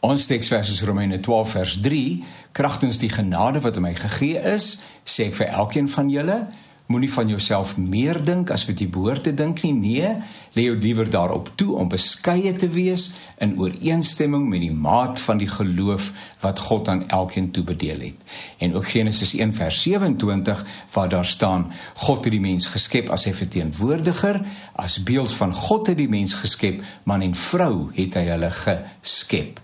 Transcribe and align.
Ons 0.00 0.24
teksvers 0.24 0.70
is 0.72 0.80
Romeine 0.88 1.20
12 1.20 1.50
vers 1.52 1.74
3. 1.84 2.24
Kragtens 2.56 2.98
die 3.02 3.10
genade 3.12 3.60
wat 3.60 3.76
aan 3.76 3.84
my 3.84 3.92
gegee 3.92 4.40
is, 4.48 4.78
sê 5.04 5.26
ek 5.28 5.36
vir 5.36 5.52
elkeen 5.52 5.90
van 5.92 6.08
julle, 6.08 6.38
moenie 6.88 7.10
van 7.12 7.28
jouself 7.28 7.74
meer 7.76 8.16
dink 8.24 8.48
as 8.50 8.64
wat 8.64 8.80
jy 8.80 8.88
behoort 8.88 9.26
te 9.28 9.34
dink 9.36 9.60
nie. 9.66 9.74
Nee, 9.76 10.14
lê 10.56 10.64
jou 10.70 10.78
liewer 10.80 11.12
daarop 11.12 11.52
toe 11.60 11.76
om 11.76 11.92
beskeie 11.92 12.54
te 12.56 12.70
wees 12.72 13.10
in 13.44 13.52
ooreenstemming 13.60 14.48
met 14.48 14.64
die 14.64 14.72
maat 14.72 15.20
van 15.20 15.44
die 15.44 15.50
geloof 15.52 16.10
wat 16.40 16.64
God 16.70 16.88
aan 16.88 17.04
elkeen 17.12 17.52
toebedeel 17.52 18.08
het. 18.08 18.26
En 18.56 18.80
ook 18.80 18.88
Genesis 18.96 19.36
1 19.36 19.52
vers 19.52 19.84
27 19.84 20.66
waar 20.96 21.12
daar 21.12 21.28
staan: 21.28 21.68
God 22.08 22.24
het 22.24 22.32
die 22.32 22.46
mens 22.48 22.72
geskep 22.72 23.12
as 23.12 23.28
sy 23.28 23.36
verteenwoordiger, 23.36 24.40
as 24.80 25.02
beeld 25.04 25.36
van 25.44 25.52
God 25.52 25.92
het 25.92 26.00
die 26.00 26.08
mens 26.08 26.40
geskep, 26.40 26.80
man 27.04 27.20
en 27.20 27.36
vrou 27.36 27.90
het 28.00 28.16
hy 28.16 28.30
hulle 28.32 28.56
geskep. 28.64 29.60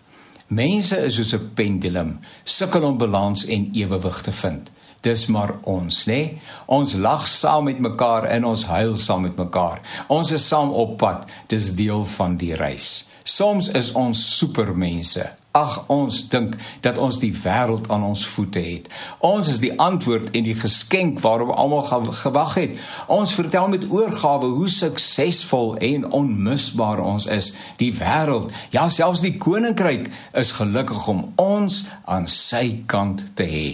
Mense 0.48 0.96
is 0.96 1.14
soos 1.14 1.34
'n 1.34 1.50
pendulum, 1.54 2.20
sukkel 2.44 2.82
om 2.82 2.98
balans 2.98 3.44
en 3.44 3.70
ewewig 3.74 4.20
te 4.22 4.32
vind. 4.32 4.70
Dis 5.00 5.26
maar 5.26 5.58
ons, 5.62 6.04
né? 6.04 6.12
Nee? 6.12 6.40
Ons 6.66 6.94
lag 6.94 7.26
saam 7.26 7.64
met 7.64 7.78
mekaar 7.78 8.24
en 8.24 8.44
ons 8.44 8.64
huil 8.66 8.96
saam 8.98 9.22
met 9.22 9.36
mekaar. 9.36 9.80
Ons 10.06 10.32
is 10.32 10.46
saam 10.46 10.70
op 10.70 10.96
pad. 10.98 11.26
Dis 11.46 11.74
deel 11.74 12.04
van 12.04 12.36
die 12.36 12.54
reis. 12.54 13.08
Soms 13.24 13.68
is 13.68 13.92
ons 13.92 14.38
supermense. 14.38 15.34
Ag 15.56 15.76
ons 15.92 16.18
dink 16.28 16.56
dat 16.84 16.98
ons 17.00 17.16
die 17.22 17.32
wêreld 17.32 17.88
aan 17.92 18.04
ons 18.04 18.24
voete 18.28 18.60
het. 18.60 18.90
Ons 19.24 19.48
is 19.48 19.60
die 19.62 19.72
antwoord 19.80 20.34
en 20.36 20.44
die 20.44 20.56
geskenk 20.58 21.22
waarop 21.24 21.54
almal 21.56 21.86
gewag 22.12 22.56
het. 22.60 22.76
Ons 23.08 23.32
vertel 23.38 23.70
met 23.72 23.86
oorgawe 23.88 24.50
hoe 24.58 24.68
suksesvol 24.68 25.76
en 25.80 26.04
onmisbaar 26.12 27.00
ons 27.00 27.28
is. 27.32 27.54
Die 27.80 27.92
wêreld, 27.96 28.52
ja 28.74 28.88
selfs 28.92 29.24
die 29.24 29.36
koninkryk 29.40 30.10
is 30.36 30.52
gelukkig 30.58 31.08
om 31.08 31.24
ons 31.40 31.86
aan 32.04 32.28
sy 32.28 32.82
kant 32.90 33.24
te 33.38 33.48
hê. 33.48 33.68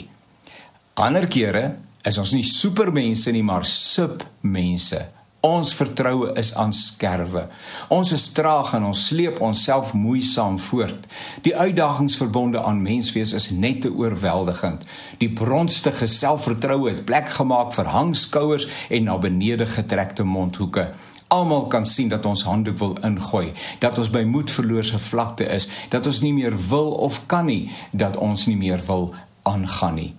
Ander 1.02 1.26
kere 1.26 1.64
is 2.06 2.18
ons 2.18 2.34
nie 2.36 2.46
supermense 2.46 3.32
nie, 3.34 3.42
maar 3.46 3.66
submense. 3.66 5.02
Ons 5.42 5.72
vertroue 5.74 6.28
is 6.38 6.52
aan 6.54 6.70
skerwe. 6.70 7.48
Ons 7.90 8.12
is 8.14 8.28
traag 8.30 8.76
en 8.76 8.84
ons 8.92 9.00
sleep 9.08 9.40
onsself 9.42 9.90
moeisaam 9.92 10.54
voort. 10.68 11.08
Die 11.42 11.56
uitdagings 11.56 12.14
verbonde 12.20 12.62
aan 12.62 12.78
menswees 12.82 13.32
is 13.34 13.48
net 13.50 13.80
te 13.82 13.90
oorweldigend. 13.90 14.86
Die 15.18 15.32
bronstige 15.34 16.06
selfvertroue 16.06 16.92
het 16.92 17.02
plek 17.08 17.34
gemaak 17.40 17.74
vir 17.74 17.90
hangskouers 17.90 18.68
en 18.86 19.10
na 19.10 19.18
benede 19.18 19.66
getrekte 19.66 20.22
mondhoeke. 20.22 20.92
Almal 21.34 21.66
kan 21.66 21.84
sien 21.90 22.12
dat 22.12 22.26
ons 22.26 22.46
hande 22.46 22.76
wil 22.78 22.94
ingooi, 23.02 23.50
dat 23.82 23.98
ons 23.98 24.14
by 24.14 24.22
moed 24.22 24.50
verloorse 24.50 24.98
vlakte 25.10 25.50
is, 25.50 25.66
dat 25.90 26.06
ons 26.06 26.22
nie 26.22 26.36
meer 26.38 26.54
wil 26.68 26.94
of 27.02 27.24
kan 27.26 27.50
nie, 27.50 27.72
dat 27.90 28.14
ons 28.14 28.46
nie 28.46 28.60
meer 28.60 28.84
wil 28.86 29.10
aangaan 29.42 29.98
nie. 29.98 30.12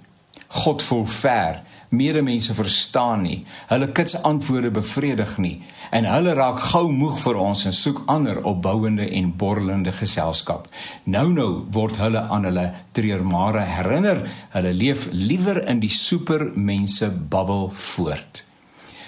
God 0.66 0.84
voel 0.84 1.08
ver 1.08 1.64
medemense 1.94 2.54
verstaan 2.58 3.22
nie. 3.24 3.44
Hulle 3.70 3.92
kits 3.96 4.18
antwoorde 4.26 4.72
bevredig 4.74 5.38
nie 5.38 5.56
en 5.94 6.08
hulle 6.10 6.34
raak 6.34 6.62
gou 6.72 6.88
moeg 6.90 7.20
vir 7.22 7.38
ons 7.38 7.66
en 7.70 7.76
soek 7.78 8.00
ander 8.10 8.40
opbouende 8.50 9.06
en 9.14 9.30
borrelende 9.38 9.92
geselskap. 9.94 10.66
Nou 11.06 11.28
nou 11.34 11.50
word 11.76 12.00
hulle 12.02 12.24
aan 12.34 12.48
hulle 12.50 12.66
treurmare 12.98 13.66
herinner. 13.76 14.24
Hulle 14.56 14.74
leef 14.74 15.06
liewer 15.12 15.62
in 15.70 15.84
die 15.84 15.94
supermense 15.94 17.12
babbel 17.14 17.70
voort. 17.70 18.44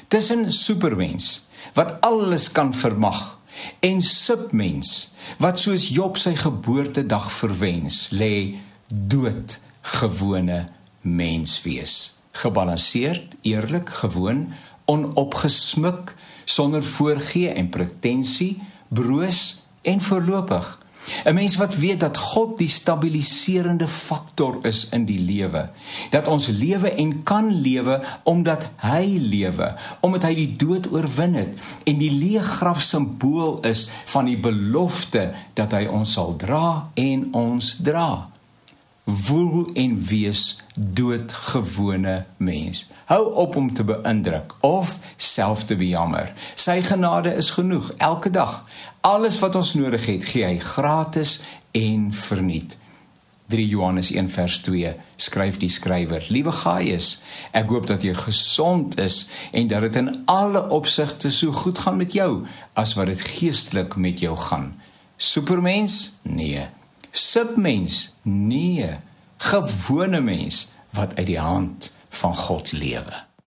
Tussen 0.07 0.51
supermens 0.53 1.47
wat 1.73 1.97
alles 2.05 2.51
kan 2.53 2.73
vermag 2.73 3.23
en 3.81 4.01
submens 4.05 5.15
wat 5.41 5.59
soos 5.59 5.87
Job 5.89 6.19
sy 6.21 6.35
geboortedag 6.37 7.31
verwens, 7.33 8.09
lê 8.13 8.59
dood 8.87 9.57
gewone 9.95 10.65
mens 11.01 11.57
wees 11.65 12.15
gebalanseerd, 12.35 13.35
eerlik, 13.41 13.89
gewoon, 13.89 14.47
onopgesmuk, 14.85 16.15
sonder 16.43 16.83
voorgee 16.83 17.49
en 17.49 17.69
pretensie, 17.69 18.61
broos 18.87 19.63
en 19.81 20.01
voorlopig. 20.01 20.85
'n 21.25 21.33
Mens 21.33 21.55
wat 21.55 21.75
weet 21.75 21.99
dat 21.99 22.17
God 22.17 22.57
die 22.57 22.67
stabiliserende 22.67 23.87
faktor 23.87 24.57
is 24.61 24.89
in 24.89 25.05
die 25.05 25.19
lewe, 25.19 25.69
dat 26.09 26.27
ons 26.27 26.47
lewe 26.47 26.91
en 26.91 27.23
kan 27.23 27.61
lewe 27.61 28.01
omdat 28.23 28.69
hy 28.81 29.17
lewe, 29.29 29.73
omdat 29.99 30.23
hy 30.23 30.33
die 30.35 30.55
dood 30.55 30.89
oorwin 30.91 31.33
het 31.37 31.53
en 31.83 32.01
die 32.01 32.11
leë 32.11 32.41
graf 32.41 32.81
simbool 32.81 33.59
is 33.61 33.89
van 34.05 34.25
die 34.25 34.37
belofte 34.37 35.31
dat 35.53 35.77
hy 35.77 35.85
ons 35.85 36.17
sal 36.17 36.33
dra 36.41 36.89
en 36.93 37.29
ons 37.33 37.75
dra 37.85 38.29
woel 39.05 39.69
en 39.73 39.97
wees 40.05 40.57
doodgewone 40.75 42.25
mens. 42.37 42.87
Hou 43.05 43.33
op 43.33 43.55
om 43.55 43.73
te 43.73 43.83
beïndruk 43.83 44.53
of 44.59 44.99
self 45.15 45.63
te 45.63 45.75
bejammer. 45.75 46.33
Sy 46.53 46.81
genade 46.81 47.35
is 47.35 47.49
genoeg 47.49 47.91
elke 47.97 48.29
dag. 48.29 48.63
Alles 49.05 49.37
wat 49.39 49.55
ons 49.55 49.73
nodig 49.73 50.05
het, 50.05 50.25
gee 50.25 50.45
hy 50.45 50.57
gratis 50.59 51.43
en 51.71 52.09
verniet. 52.13 52.77
3 53.53 53.67
Johannes 53.67 54.09
1 54.11 54.29
vers 54.33 54.57
2 54.65 54.95
skryf 55.21 55.59
die 55.61 55.69
skrywer: 55.69 56.25
Liewe 56.33 56.51
Gaius, 56.51 57.19
ek 57.53 57.69
hoop 57.69 57.85
dat 57.85 58.01
jy 58.01 58.15
gesond 58.17 58.97
is 58.97 59.27
en 59.53 59.69
dat 59.69 59.85
dit 59.85 59.99
in 60.01 60.09
alle 60.25 60.63
opsigte 60.73 61.29
so 61.29 61.53
goed 61.53 61.83
gaan 61.85 62.01
met 62.01 62.17
jou 62.17 62.41
as 62.73 62.95
wat 62.97 63.13
dit 63.13 63.21
geestelik 63.21 63.93
met 63.95 64.25
jou 64.25 64.33
gaan. 64.47 64.73
Supermens? 65.17 66.17
Nee 66.23 66.65
submens 67.17 68.13
nee 68.21 68.89
gewone 69.37 70.21
mens 70.21 70.67
wat 70.89 71.15
uit 71.15 71.25
die 71.25 71.39
hand 71.39 71.95
van 72.09 72.35
God 72.35 72.71
lewe 72.71 73.24